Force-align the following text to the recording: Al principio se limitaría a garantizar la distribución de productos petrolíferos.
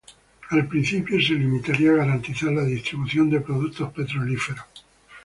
Al 0.49 0.67
principio 0.67 1.21
se 1.21 1.35
limitaría 1.35 1.91
a 1.91 1.97
garantizar 1.97 2.51
la 2.51 2.63
distribución 2.63 3.29
de 3.29 3.39
productos 3.39 3.93
petrolíferos. 3.93 4.65